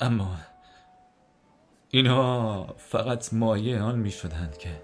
اما 0.00 0.36
اینها 1.88 2.66
فقط 2.78 3.34
مایه 3.34 3.80
آن 3.80 3.98
می 3.98 4.10
شدند 4.10 4.58
که 4.58 4.82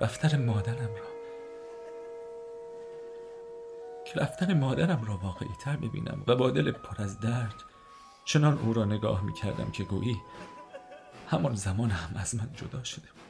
رفتن 0.00 0.44
مادرم 0.44 0.94
را 0.94 1.09
که 4.12 4.20
رفتن 4.20 4.58
مادرم 4.58 5.04
را 5.04 5.16
واقعی 5.16 5.48
تر 5.60 5.76
ببینم 5.76 6.22
و 6.26 6.36
با 6.36 6.50
دل 6.50 6.70
پر 6.70 7.02
از 7.02 7.20
درد. 7.20 7.54
چنان 8.24 8.58
او 8.58 8.72
را 8.72 8.84
نگاه 8.84 9.24
می 9.24 9.32
کردم 9.32 9.70
که 9.70 9.84
گویی 9.84 10.20
همان 11.28 11.54
زمان 11.54 11.90
هم 11.90 12.16
از 12.16 12.34
من 12.34 12.48
جدا 12.56 12.84
شده 12.84 13.08
بود. 13.14 13.29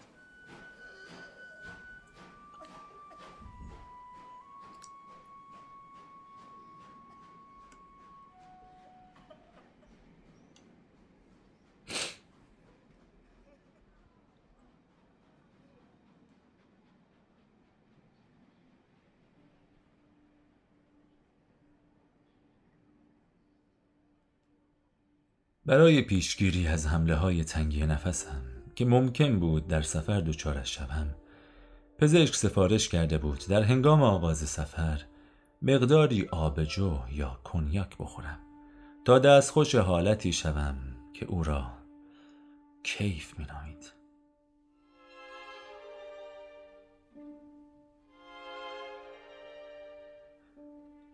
برای 25.70 26.02
پیشگیری 26.02 26.66
از 26.66 26.87
حمله 26.87 27.14
های 27.14 27.44
تنگی 27.44 27.87
نفسم 27.87 28.42
که 28.74 28.85
ممکن 28.85 29.38
بود 29.38 29.68
در 29.68 29.83
سفر 29.83 30.20
دچارش 30.20 30.74
شوم 30.74 31.06
پزشک 31.98 32.35
سفارش 32.35 32.88
کرده 32.88 33.18
بود 33.18 33.44
در 33.48 33.62
هنگام 33.62 34.02
آغاز 34.02 34.38
سفر 34.38 35.00
مقداری 35.62 36.28
آبجو 36.30 36.98
یا 37.12 37.38
کنیاک 37.44 37.96
بخورم. 37.98 38.38
تا 39.04 39.18
دستخوش 39.18 39.74
حالتی 39.74 40.33
شوم 40.33 40.76
که 41.14 41.26
او 41.26 41.42
را 41.42 41.66
کیف 42.83 43.38
مینامید. 43.38 43.92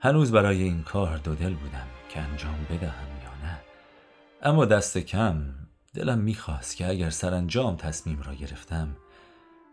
هنوز 0.01 0.33
برای 0.33 0.63
این 0.63 0.83
کار 0.83 1.17
دو 1.17 1.35
دل 1.35 1.55
بودم 1.55 1.87
که 2.09 2.21
انجام 2.21 2.67
بدهم 2.71 3.17
اما 4.47 4.65
دست 4.65 4.99
کم 4.99 5.55
دلم 5.95 6.19
می‌خواست 6.19 6.77
که 6.77 6.89
اگر 6.89 7.11
سرانجام 7.11 7.77
تصمیم 7.77 8.23
را 8.23 8.35
گرفتم 8.35 8.97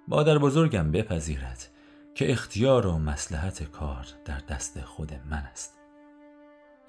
مادر 0.08 0.38
بزرگم 0.38 0.92
بپذیرد 0.92 1.68
که 2.16 2.32
اختیار 2.32 2.88
و 2.88 2.98
مسلحت 2.98 3.64
کار 3.64 4.06
در 4.26 4.38
دست 4.38 4.82
خود 4.82 5.12
من 5.30 5.38
است. 5.52 5.74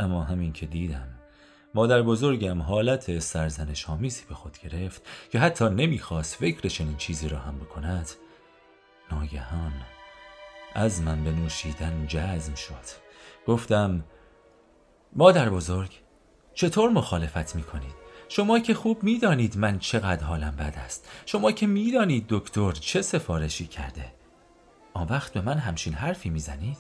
اما 0.01 0.23
همین 0.23 0.53
که 0.53 0.66
دیدم 0.66 1.09
مادر 1.75 2.03
بزرگم 2.03 2.62
حالت 2.62 3.18
سرزنش 3.18 3.90
آمیزی 3.90 4.25
به 4.29 4.35
خود 4.35 4.59
گرفت 4.59 5.03
که 5.31 5.38
حتی 5.38 5.64
نمی‌خواست 5.64 6.35
فکر 6.35 6.68
چنین 6.68 6.97
چیزی 6.97 7.29
را 7.29 7.38
هم 7.38 7.59
بکند. 7.59 8.11
ناگهان 9.12 9.73
از 10.75 11.03
من 11.03 11.25
به 11.25 11.33
نوشیدن 11.33 12.07
جزم 12.09 12.55
شد. 12.55 13.05
گفتم 13.47 14.05
مادر 15.12 15.51
بزرگ 15.51 16.03
چطور 16.54 16.90
مخالفت 16.90 17.56
می‌کنید؟ 17.56 18.04
شما 18.28 18.58
که 18.58 18.74
خوب 18.74 19.02
می‌دانید 19.02 19.58
من 19.58 19.78
چقدر 19.78 20.24
حالم 20.24 20.56
بد 20.58 20.74
است 20.76 21.08
شما 21.26 21.52
که 21.52 21.66
می‌دانید 21.66 22.26
دکتر 22.28 22.72
چه 22.72 23.02
سفارشی 23.02 23.66
کرده 23.66 24.12
آن 24.94 25.06
وقت 25.06 25.32
به 25.32 25.40
من 25.40 25.58
همچین 25.58 25.92
حرفی 25.92 26.30
می‌زنید؟ 26.30 26.78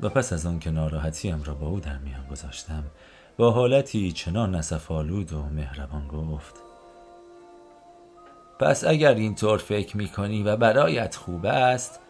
و 0.00 0.08
پس 0.08 0.32
از 0.32 0.46
آن 0.46 0.58
که 0.58 0.70
ناراحتیم 0.70 1.42
را 1.42 1.54
با 1.54 1.66
او 1.66 1.80
در 1.80 1.98
میان 1.98 2.26
گذاشتم 2.26 2.84
با 3.36 3.50
حالتی 3.50 4.12
چنان 4.12 4.54
نصفالود 4.54 5.32
و 5.32 5.42
مهربان 5.42 6.08
گفت 6.08 6.54
پس 8.60 8.84
اگر 8.84 9.14
اینطور 9.14 9.58
فکر 9.58 9.96
می‌کنی 9.96 10.42
و 10.42 10.56
برایت 10.56 11.16
خوب 11.16 11.46
است 11.46 12.00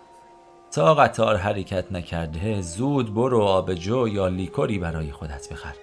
تا 0.70 0.94
قطار 0.94 1.36
حرکت 1.36 1.92
نکرده 1.92 2.60
زود 2.60 3.14
برو 3.14 3.40
آبجو 3.40 4.08
یا 4.08 4.28
لیکوری 4.28 4.78
برای 4.78 5.12
خودت 5.12 5.52
بخر. 5.52 5.74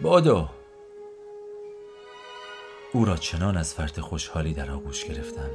بادو. 0.00 0.48
او 2.92 3.04
را 3.04 3.16
چنان 3.16 3.56
از 3.56 3.74
فرط 3.74 4.00
خوشحالی 4.00 4.54
در 4.54 4.70
آغوش 4.70 5.04
گرفتم 5.04 5.50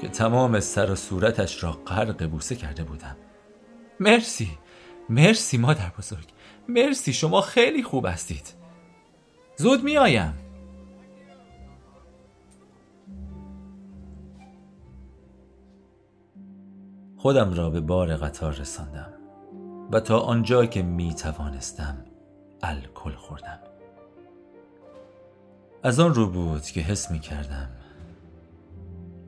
که 0.00 0.08
تمام 0.08 0.60
سر 0.60 0.90
و 0.90 0.94
صورتش 0.94 1.64
را 1.64 1.72
غرق 1.72 2.26
بوسه 2.26 2.56
کرده 2.56 2.84
بودم. 2.84 3.16
مرسی. 4.00 4.58
مرسی 5.08 5.58
مادر 5.58 5.92
بزرگ. 5.98 6.26
مرسی. 6.68 7.12
شما 7.12 7.40
خیلی 7.40 7.82
خوب 7.82 8.06
هستید. 8.06 8.54
زود 9.56 9.84
می 9.84 9.98
خودم 17.26 17.54
را 17.54 17.70
به 17.70 17.80
بار 17.80 18.16
قطار 18.16 18.52
رساندم 18.52 19.12
و 19.92 20.00
تا 20.00 20.18
آنجا 20.18 20.66
که 20.66 20.82
می 20.82 21.14
توانستم 21.14 22.04
الکل 22.62 23.12
خوردم. 23.12 23.58
از 25.82 26.00
آن 26.00 26.14
رو 26.14 26.30
بود 26.30 26.62
که 26.62 26.80
حس 26.80 27.10
می 27.10 27.18
کردم 27.18 27.68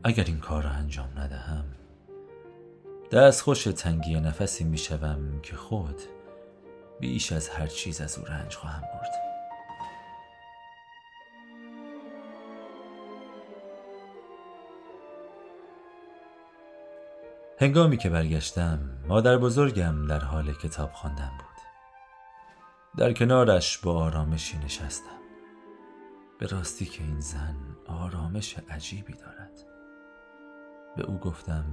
اگر 0.04 0.24
این 0.24 0.38
کار 0.38 0.62
را 0.62 0.70
انجام 0.70 1.08
ندهم 1.16 1.64
دست 3.12 3.40
خوش 3.40 3.64
تنگی 3.64 4.20
نفسی 4.20 4.64
می 4.64 4.78
شوم 4.78 5.40
که 5.42 5.56
خود 5.56 6.00
بیش 7.00 7.32
از 7.32 7.48
هر 7.48 7.66
چیز 7.66 8.00
از 8.00 8.18
او 8.18 8.24
رنج 8.24 8.54
خواهم 8.54 8.80
برد. 8.80 9.27
هنگامی 17.60 17.96
که 17.96 18.10
برگشتم 18.10 18.78
مادر 19.08 19.36
بزرگم 19.38 20.06
در 20.06 20.20
حال 20.20 20.52
کتاب 20.52 20.92
خواندن 20.92 21.30
بود. 21.38 21.62
در 22.98 23.12
کنارش 23.12 23.78
با 23.78 23.94
آرامشی 23.94 24.58
نشستم. 24.58 25.18
به 26.38 26.46
راستی 26.46 26.84
که 26.84 27.02
این 27.02 27.20
زن 27.20 27.56
آرامش 27.86 28.56
عجیبی 28.70 29.12
دارد. 29.12 29.64
به 30.96 31.02
او 31.02 31.18
گفتم 31.18 31.64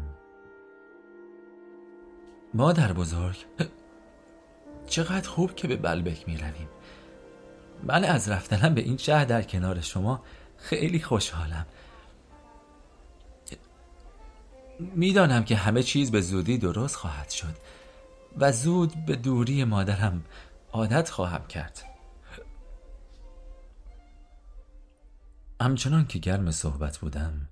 مادر 2.54 2.94
بزرگ 2.94 3.46
چقدر 4.88 5.30
خوب 5.30 5.56
که 5.56 5.68
به 5.68 5.76
بلبک 5.76 6.28
می 6.28 6.38
رویم. 6.38 6.70
من 7.84 8.04
از 8.04 8.30
رفتنم 8.30 8.74
به 8.74 8.82
این 8.82 8.98
شهر 8.98 9.26
در 9.26 9.42
کنار 9.42 9.82
شما 9.82 10.24
خیلی 10.58 11.00
خوشحالم. 11.00 11.66
می‌دانم 14.80 15.44
که 15.44 15.56
همه 15.56 15.84
چیز 15.84 16.12
به 16.12 16.22
زودی 16.22 16.58
درست 16.58 16.96
خواهد 16.96 17.30
شد 17.30 17.56
و 18.38 18.52
زود 18.52 19.06
به 19.06 19.16
دوری 19.16 19.64
مادرم 19.64 20.24
عادت 20.72 21.10
خواهم 21.10 21.48
کرد. 21.48 21.82
همچنان 25.62 26.08
که 26.08 26.20
گرم 26.20 26.52
صحبت 26.52 26.98
بودم 26.98 27.50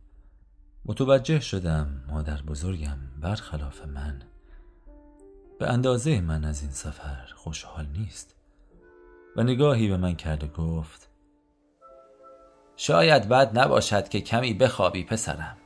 متوجه 0.86 1.40
شدم 1.40 2.04
مادر 2.08 2.42
بزرگم 2.42 2.98
برخلاف 3.22 3.86
من 3.86 4.22
به 5.60 5.70
اندازه 5.70 6.22
من 6.22 6.46
از 6.46 6.62
این 6.62 6.72
سفر 6.72 7.28
خوشحال 7.36 7.86
نیست 7.86 8.36
و 9.36 9.44
نگاهی 9.44 9.88
به 9.88 9.98
من 9.98 10.16
کرده 10.16 10.48
گفت 10.48 11.10
شاید 12.76 13.30
بد 13.30 13.60
نباشد 13.60 14.10
که 14.10 14.22
کمی 14.22 14.54
بخوابی 14.54 15.04
پسرم. 15.04 15.58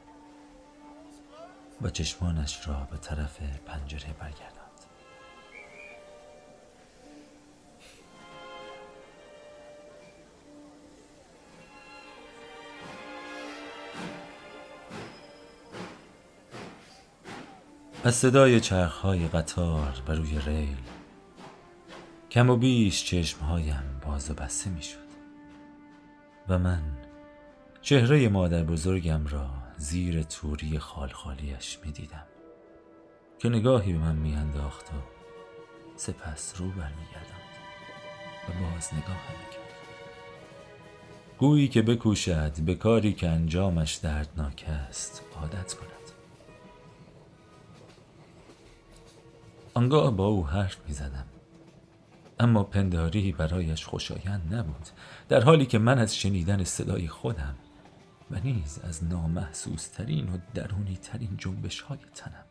و 1.82 1.90
چشمانش 1.90 2.68
را 2.68 2.88
به 2.92 2.98
طرف 2.98 3.40
پنجره 3.66 4.14
برگرداند. 4.20 4.58
از 18.04 18.16
صدای 18.16 18.60
چرخهای 18.60 19.28
قطار 19.28 20.04
بر 20.06 20.16
روی 20.16 20.40
ریل 20.40 20.78
کم 22.32 22.50
و 22.50 22.56
بیش 22.56 23.06
چشمهایم 23.06 24.02
باز 24.06 24.32
و 24.32 24.34
بسته 24.34 24.70
می 24.70 24.82
و 26.50 26.60
من 26.60 26.82
چهره 27.82 28.30
مادر 28.30 28.64
بزرگم 28.64 29.28
را 29.28 29.67
زیر 29.78 30.24
توری 30.24 30.80
خالخالیش 30.80 31.80
می 31.86 31.92
دیدم 31.92 32.26
که 33.40 33.50
نگاهی 33.50 33.94
به 33.94 34.00
من 34.00 34.16
می 34.16 34.36
انداخت 34.36 34.90
و 34.90 34.96
سپس 35.96 36.54
رو 36.58 36.68
بر 36.68 36.90
می 36.90 37.08
و 38.48 38.72
باز 38.72 38.94
نگاه 38.94 39.16
می 39.32 39.54
کرد 39.54 39.74
گویی 41.38 41.68
که 41.68 41.82
بکوشد 41.82 42.62
به 42.62 42.76
کاری 42.76 43.14
که 43.14 43.30
انجامش 43.30 43.96
دردناک 43.96 44.66
است 44.68 45.24
عادت 45.36 45.74
کند 45.74 45.88
آنگاه 49.74 50.12
با 50.12 50.28
او 50.28 50.48
حرف 50.48 50.78
می 50.88 50.94
زدم. 50.94 51.26
اما 52.40 52.64
پنداری 52.64 53.32
برایش 53.32 53.86
خوشایند 53.86 54.56
نبود 54.56 54.90
در 55.30 55.44
حالی 55.44 55.66
که 55.66 55.80
من 55.80 56.00
از 56.00 56.16
شنیدن 56.16 56.64
صدای 56.64 57.08
خودم 57.08 57.56
و 58.32 58.40
نیز 58.44 58.80
از 58.80 59.04
نامحسوس 59.04 59.88
ترین 59.88 60.30
و 60.34 60.38
درونی 60.54 60.98
ترین 60.98 61.38
جنبش 61.38 61.82
های 61.82 62.00
تنم 62.16 62.46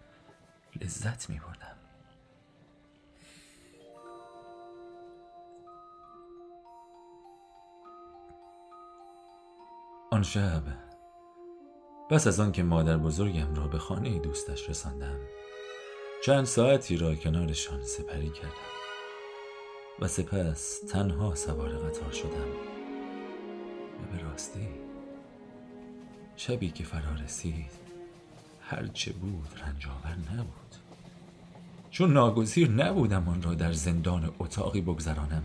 لذت 0.80 1.30
می 1.30 1.38
بردم 1.38 1.76
آن 10.10 10.22
شب 10.22 10.62
پس 12.10 12.26
از 12.26 12.40
آن 12.40 12.52
که 12.52 12.62
مادر 12.62 12.96
بزرگم 12.96 13.54
را 13.54 13.68
به 13.68 13.78
خانه 13.78 14.18
دوستش 14.18 14.68
رساندم 14.68 15.18
چند 16.24 16.44
ساعتی 16.44 16.96
را 16.96 17.14
کنارشان 17.14 17.82
سپری 17.82 18.30
کردم 18.30 18.76
و 20.00 20.08
سپس 20.08 20.80
تنها 20.80 21.34
سوار 21.34 21.78
قطار 21.78 22.12
شدم 22.12 22.50
و 24.02 24.12
به 24.12 24.22
راستی 24.22 24.85
شبی 26.36 26.70
که 26.70 26.84
فرا 26.84 27.14
رسید 27.24 27.70
هرچه 28.60 29.12
بود 29.12 29.48
رنجاور 29.66 30.16
نبود. 30.32 30.56
چون 31.90 32.12
ناگزیر 32.12 32.70
نبودم 32.70 33.28
آن 33.28 33.42
را 33.42 33.54
در 33.54 33.72
زندان 33.72 34.32
اتاقی 34.38 34.80
بگذرانم 34.80 35.42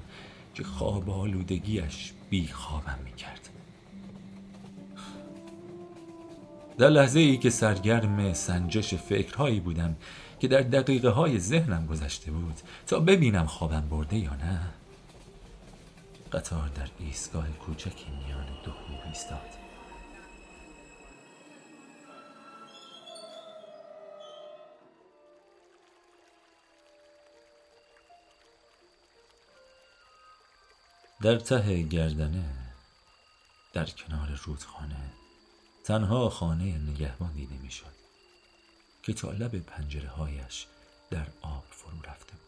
که 0.54 0.64
خواب 0.64 1.10
آلودگیش 1.10 2.14
بی 2.30 2.48
خوابم 2.48 3.00
می 3.06 3.12
کرد 3.12 3.50
در 6.78 6.90
لحظه 6.90 7.20
ای 7.20 7.38
که 7.38 7.50
سرگرم 7.50 8.34
سنجش 8.34 8.94
فکرهایی 8.96 9.60
بودم 9.60 9.96
که 10.40 10.48
در 10.48 10.62
دقیقه 10.62 11.10
های 11.10 11.40
ذهنم 11.40 11.86
گذشته 11.86 12.32
بود 12.32 12.56
تا 12.88 13.00
ببینم 13.00 13.46
خوابم 13.46 13.88
برده 13.90 14.18
یا 14.18 14.36
نه 14.36 14.60
قطار 16.32 16.68
در 16.68 16.88
ایستگاه 17.00 17.48
کوچکی 17.50 18.06
میان 18.10 18.46
دو 18.66 18.72
ایستاد. 19.08 19.61
در 31.22 31.40
ته 31.40 31.84
گردنه 31.84 32.74
در 33.74 33.86
کنار 33.86 34.40
رودخانه. 34.44 35.14
تنها 35.84 36.30
خانه 36.30 36.78
نگهبان 36.78 37.34
دیده 37.34 37.56
می‌شد 37.56 37.96
که 39.04 39.14
تا 39.14 39.32
لب 39.32 39.60
پنجره 39.60 40.10
هایش 40.10 40.68
در 41.10 41.28
آب 41.42 41.66
فرو 41.70 42.02
رفته 42.02 42.34
بود. 42.34 42.42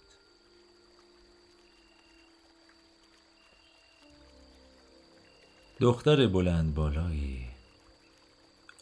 دختر 5.80 6.28
بلند 6.28 6.76
بالایی 6.76 7.50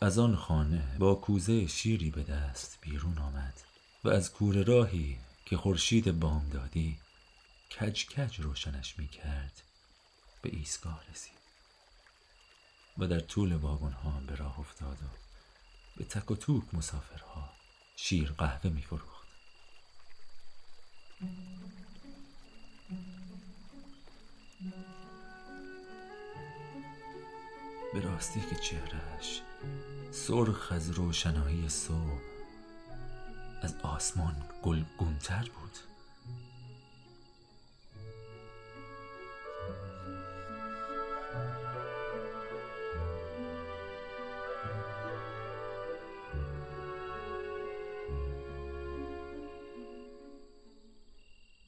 از 0.01 0.19
آن 0.19 0.35
خانه 0.35 0.97
با 0.99 1.15
کوزه 1.15 1.67
شیری 1.67 2.11
به 2.11 2.23
دست 2.23 2.77
بیرون 2.81 3.17
آمد 3.17 3.61
و 4.03 4.09
از 4.09 4.31
کوره 4.31 4.63
راهی 4.63 5.17
که 5.45 5.57
خورشید 5.57 6.19
بامدادی 6.19 6.97
کج 7.79 8.05
کج 8.05 8.39
روشنش 8.39 8.99
می 8.99 9.07
کرد 9.07 9.61
به 10.41 10.49
ایستگاه 10.49 11.03
رسید 11.11 11.41
و 12.97 13.07
در 13.07 13.19
طول 13.19 13.55
واگن 13.55 13.91
ها 13.91 14.19
به 14.27 14.35
راه 14.35 14.59
افتاد 14.59 14.97
و 15.01 15.07
به 15.97 16.05
تک 16.05 16.31
و 16.31 16.35
توک 16.35 16.73
مسافرها 16.73 17.49
شیر 17.95 18.31
قهوه 18.31 18.71
می 18.71 18.81
فروخت 18.81 19.27
به 27.93 27.99
راستی 27.99 28.41
که 28.49 28.55
چهرهش 28.55 29.41
سرخ 30.11 30.71
از 30.71 30.89
روشنایی 30.89 31.69
صبح 31.69 32.21
از 33.61 33.75
آسمان 33.83 34.35
گلگونتر 34.63 35.49
بود 35.55 35.90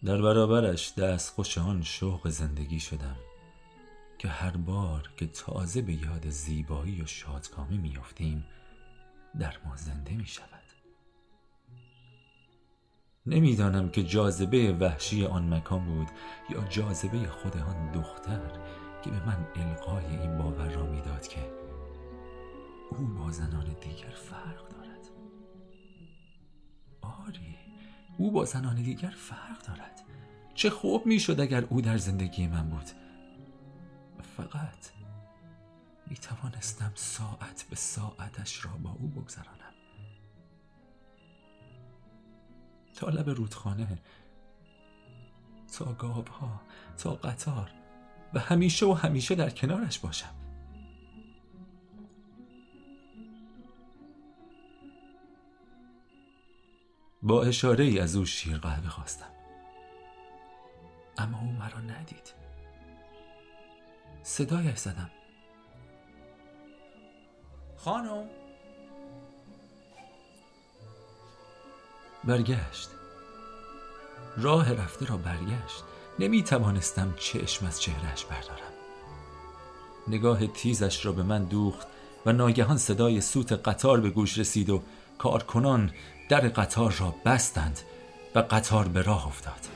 در 0.06 0.22
برابرش 0.22 0.94
دست 0.98 1.34
خوش 1.34 1.58
آن 1.58 1.82
شوق 1.82 2.28
زندگی 2.28 2.80
شدم 2.80 3.16
که 4.18 4.28
هر 4.28 4.58
بار 4.58 5.10
که 5.18 5.28
تازه 5.28 5.82
به 5.82 5.94
یاد 5.94 6.30
زیبایی 6.30 7.02
و 7.02 7.06
شادکامی 7.06 7.78
میافتیم 7.78 8.46
در 9.40 9.58
ما 9.66 9.76
زنده 9.76 10.14
می 10.14 10.26
شود 10.26 10.64
نمی‌دانم 13.26 13.90
که 13.90 14.04
جاذبه 14.04 14.74
وحشی 14.74 15.26
آن 15.26 15.54
مکان 15.54 15.86
بود 15.86 16.08
یا 16.50 16.68
جاذبه 16.68 17.28
خود 17.28 17.58
آن 17.58 17.92
دختر 17.92 18.60
که 19.04 19.10
به 19.10 19.26
من 19.26 19.48
القای 19.56 20.06
این 20.06 20.38
باور 20.38 20.70
را 20.70 20.86
می‌داد 20.86 21.28
که 21.28 21.52
او 22.92 23.08
با 23.08 23.32
زنان 23.32 23.76
دیگر 23.82 24.16
فرق 24.16 24.70
دارد. 24.70 25.10
آری 27.02 27.63
او 28.18 28.32
با 28.32 28.46
زنان 28.46 28.76
دیگر 28.76 29.10
فرق 29.10 29.66
دارد. 29.68 30.02
چه 30.54 30.70
خوب 30.70 31.06
می‌شد 31.06 31.40
اگر 31.40 31.66
او 31.70 31.82
در 31.82 31.98
زندگی 31.98 32.48
من 32.48 32.70
بود. 32.70 32.86
فقط 34.38 34.92
می 36.08 36.16
توانستم 36.16 36.92
ساعت 36.96 37.66
به 37.70 37.76
ساعتش 37.76 38.66
را 38.66 38.72
با 38.72 38.92
او 39.00 39.08
بگذرانم. 39.08 39.74
تا 42.96 43.10
لب 43.10 43.30
رودخانه 43.30 44.00
تا 45.78 45.94
گاب 45.94 46.28
ها 46.28 46.62
تا 46.98 47.14
قطار 47.16 47.72
و 48.34 48.40
همیشه 48.40 48.86
و 48.86 48.94
همیشه 48.94 49.36
در 49.36 49.50
کنارش 49.50 50.00
باشم. 50.00 50.43
با 57.24 57.44
اشاره 57.44 57.86
ای 57.86 58.00
از 58.00 58.16
او 58.16 58.26
شیر 58.26 58.58
قهوه 58.58 58.90
خواستم. 58.90 59.30
اما 61.18 61.40
او 61.40 61.52
مرا 61.52 61.80
ندید. 61.80 62.34
صدایش 64.24 64.78
زدم. 64.78 65.10
خانم. 67.78 68.26
برگشت. 72.24 72.90
راه 74.38 74.74
رفته 74.74 75.06
را 75.06 75.18
برگشت. 75.18 75.84
نمی 76.20 76.44
توانستم 76.44 77.14
چشم 77.18 77.66
از 77.66 77.82
چهرهش 77.82 78.26
بردارم. 78.26 78.74
نگاه 80.08 80.48
تیزش 80.48 81.06
را 81.06 81.12
به 81.12 81.24
من 81.24 81.44
دوخت 81.44 81.88
و 82.26 82.32
ناگهان 82.34 82.78
صدای 82.78 83.22
سوت 83.22 83.52
قطار 83.52 84.02
به 84.02 84.10
گوش 84.10 84.38
رسید 84.38 84.70
و 84.70 84.82
کارکنان 85.18 85.92
در 86.30 86.40
قطار 86.40 86.92
را 86.92 87.16
بستند 87.26 87.80
و 88.36 88.40
قطار 88.40 88.88
به 88.88 89.02
راه 89.02 89.28
افتاد. 89.28 89.68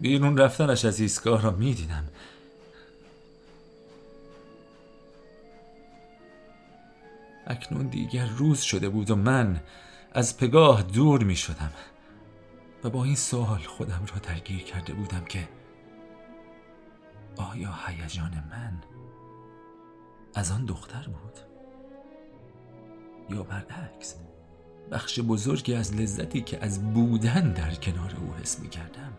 بیرون 0.00 0.38
رفتنش 0.38 0.84
از 0.84 1.00
ایستگاه 1.00 1.42
را 1.42 1.50
می‌دیدم. 1.50 2.04
اکنون 7.46 7.86
دیگر 7.86 8.26
روز 8.26 8.60
شده 8.60 8.88
بود 8.88 9.10
و 9.10 9.16
من 9.16 9.60
از 10.12 10.36
پگاه 10.36 10.82
دور 10.82 11.24
می 11.24 11.36
شدم 11.36 11.72
و 12.84 12.90
با 12.90 13.04
این 13.04 13.16
سوال 13.16 13.58
خودم 13.58 14.06
را 14.12 14.18
درگیر 14.18 14.62
کرده 14.62 14.92
بودم 14.92 15.24
که 15.24 15.48
آیا 17.36 17.74
هیجان 17.86 18.44
من 18.50 18.82
از 20.34 20.50
آن 20.50 20.64
دختر 20.64 21.06
بود. 21.08 21.38
یا 23.30 23.42
برعکس 23.42 24.14
بخش 24.90 25.20
بزرگی 25.20 25.74
از 25.74 25.94
لذتی 25.94 26.40
که 26.40 26.64
از 26.64 26.92
بودن 26.94 27.52
در 27.52 27.74
کنار 27.74 28.16
او 28.20 28.34
حس 28.34 28.60
می 28.60 28.68
کردم 28.68 29.12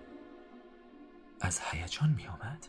از 1.41 1.60
هیجان 1.71 2.10
می 2.10 2.28
آمد 2.28 2.67